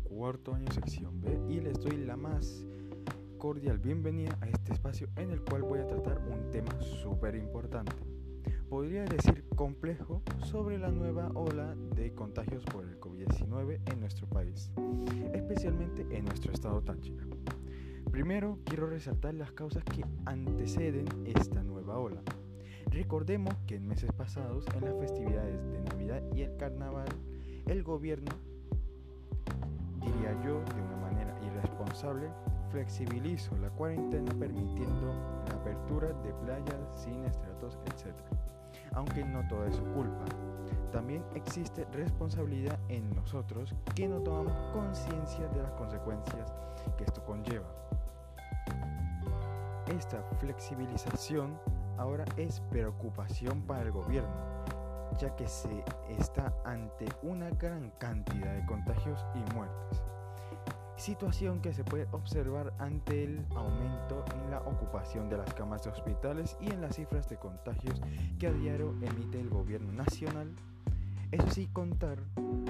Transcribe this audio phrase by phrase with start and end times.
[0.00, 2.66] cuarto año sección B y les doy la más
[3.38, 7.92] cordial bienvenida a este espacio en el cual voy a tratar un tema súper importante.
[8.68, 14.70] Podría decir complejo sobre la nueva ola de contagios por el COVID-19 en nuestro país,
[15.32, 17.24] especialmente en nuestro estado Táchira.
[18.10, 22.22] Primero quiero resaltar las causas que anteceden esta nueva ola.
[22.90, 27.08] Recordemos que en meses pasados, en las festividades de Navidad y el Carnaval,
[27.66, 28.32] el gobierno,
[30.00, 32.28] diría yo de una manera irresponsable,
[32.70, 35.12] flexibilizó la cuarentena permitiendo
[35.48, 38.14] la apertura de playas, cines, teatros, etc.
[38.94, 40.24] Aunque no todo es su culpa,
[40.92, 46.52] también existe responsabilidad en nosotros que no tomamos conciencia de las consecuencias
[46.96, 47.66] que esto conlleva.
[49.86, 51.58] Esta flexibilización
[51.96, 54.30] ahora es preocupación para el gobierno,
[55.18, 60.02] ya que se está ante una gran cantidad de contagios y muertes.
[60.96, 65.90] Situación que se puede observar ante el aumento en la ocupación de las camas de
[65.90, 68.00] hospitales y en las cifras de contagios
[68.38, 70.52] que a diario emite el gobierno nacional.
[71.30, 72.18] Eso sí, contar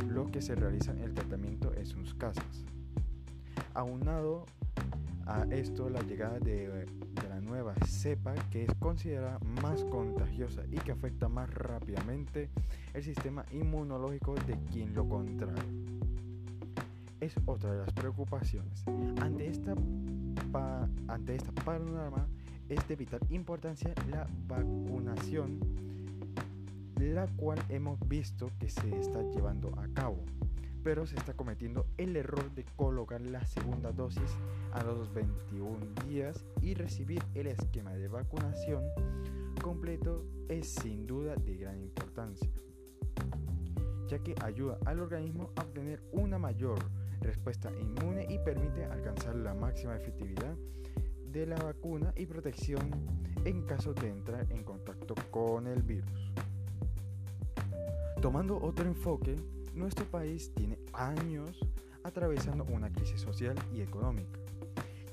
[0.08, 2.66] lo que se realiza en el tratamiento en sus casas.
[3.72, 4.44] Aunado
[5.28, 6.86] a esto la llegada de,
[7.28, 12.48] la nueva cepa que es considerada más contagiosa y que afecta más rápidamente
[12.94, 15.54] el sistema inmunológico de quien lo contrae.
[17.20, 18.84] Es otra de las preocupaciones.
[19.20, 19.74] Ante esta,
[21.08, 22.26] ante esta panorama
[22.68, 25.58] es de vital importancia la vacunación,
[26.98, 30.24] la cual hemos visto que se está llevando a cabo
[30.82, 34.36] pero se está cometiendo el error de colocar la segunda dosis
[34.72, 38.84] a los 21 días y recibir el esquema de vacunación
[39.58, 42.48] completo es sin duda de gran importancia,
[44.06, 46.78] ya que ayuda al organismo a obtener una mayor
[47.20, 50.56] respuesta inmune y permite alcanzar la máxima efectividad
[51.30, 52.91] de la vacuna y protección
[53.44, 56.32] en caso de entrar en contacto con el virus.
[58.22, 59.36] Tomando otro enfoque,
[59.78, 61.59] nuestro país tiene años
[62.03, 64.39] atravesando una crisis social y económica,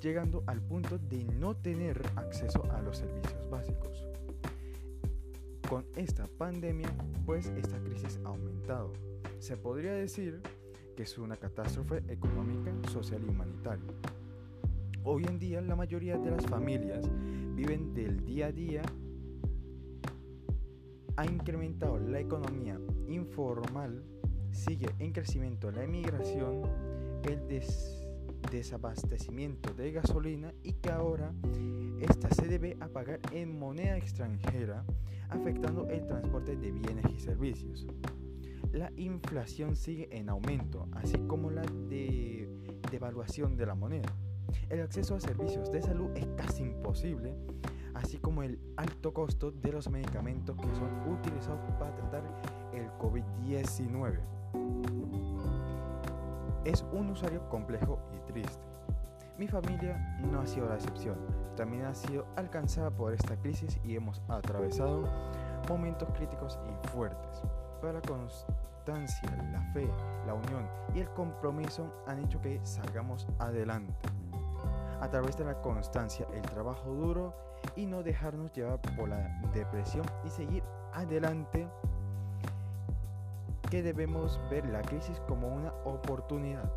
[0.02, 4.06] llegando al punto de no tener acceso a los servicios básicos.
[5.70, 6.90] Con esta pandemia,
[7.26, 8.94] pues esta crisis ha aumentado.
[9.40, 10.42] Se podría decir
[10.96, 13.92] que es una catástrofe económica, social y humanitaria.
[15.04, 17.06] Hoy en día la mayoría de las familias
[17.56, 18.82] viven del día a día
[21.18, 24.04] ha incrementado la economía informal
[24.56, 26.64] sigue en crecimiento la emigración,
[27.24, 27.42] el
[28.50, 31.34] desabastecimiento de gasolina y que ahora
[32.00, 34.84] esta se debe a pagar en moneda extranjera,
[35.30, 37.86] afectando el transporte de bienes y servicios.
[38.72, 41.64] La inflación sigue en aumento, así como la
[42.92, 44.14] devaluación de la moneda.
[44.70, 47.34] El acceso a servicios de salud es casi imposible,
[47.94, 52.24] así como el alto costo de los medicamentos que son utilizados para tratar
[52.74, 54.45] el COVID-19.
[56.64, 58.64] Es un usuario complejo y triste.
[59.38, 59.98] Mi familia
[60.32, 61.18] no ha sido la excepción,
[61.56, 65.04] también ha sido alcanzada por esta crisis y hemos atravesado
[65.68, 67.42] momentos críticos y fuertes.
[67.82, 69.90] Pero la constancia, la fe,
[70.26, 73.94] la unión y el compromiso han hecho que salgamos adelante.
[75.02, 77.34] A través de la constancia, el trabajo duro
[77.76, 81.68] y no dejarnos llevar por la depresión y seguir adelante
[83.76, 86.72] que debemos ver la crisis como una oportunidad.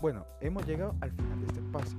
[0.00, 1.96] Bueno, hemos llegado al final de este paso.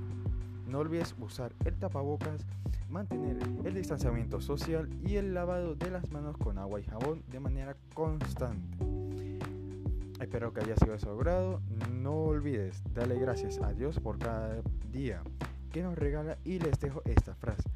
[0.66, 2.46] No olvides usar el tapabocas,
[2.88, 3.36] mantener
[3.66, 7.76] el distanciamiento social y el lavado de las manos con agua y jabón de manera
[7.92, 8.78] constante.
[10.18, 11.60] Espero que haya sido de su agrado.
[11.92, 15.22] No olvides darle gracias a Dios por cada día
[15.70, 17.68] que nos regala y les dejo esta frase.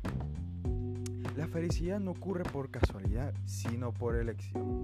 [1.37, 4.83] La felicidad no ocurre por casualidad, sino por elección.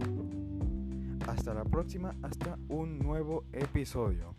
[1.32, 4.34] Hasta la próxima, hasta un nuevo episodio.